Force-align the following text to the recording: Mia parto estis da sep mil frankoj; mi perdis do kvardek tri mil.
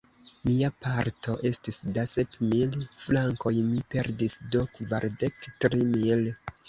Mia 0.47 0.69
parto 0.85 1.35
estis 1.49 1.75
da 1.97 2.05
sep 2.11 2.33
mil 2.53 2.73
frankoj; 3.03 3.55
mi 3.67 3.85
perdis 3.95 4.39
do 4.57 4.65
kvardek 4.73 5.39
tri 5.67 5.83
mil. 5.93 6.27